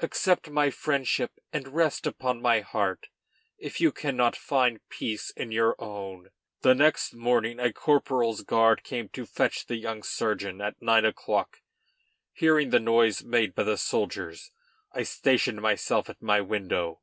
Accept 0.00 0.50
my 0.50 0.68
friendship, 0.68 1.32
and 1.54 1.68
rest 1.68 2.06
upon 2.06 2.42
my 2.42 2.60
heart, 2.60 3.06
if 3.56 3.80
you 3.80 3.92
cannot 3.92 4.36
find 4.36 4.86
peace 4.90 5.30
in 5.30 5.50
your 5.52 5.74
own." 5.78 6.28
The 6.60 6.74
next 6.74 7.14
morning 7.14 7.58
a 7.58 7.72
corporal's 7.72 8.42
guard 8.42 8.82
came 8.84 9.08
to 9.14 9.24
fetch 9.24 9.64
the 9.64 9.76
young 9.76 10.02
surgeon 10.02 10.60
at 10.60 10.82
nine 10.82 11.06
o'clock. 11.06 11.62
Hearing 12.34 12.68
the 12.68 12.78
noise 12.78 13.24
made 13.24 13.54
by 13.54 13.62
the 13.62 13.78
soldiers, 13.78 14.50
I 14.92 15.02
stationed 15.02 15.62
myself 15.62 16.10
at 16.10 16.20
my 16.20 16.42
window. 16.42 17.00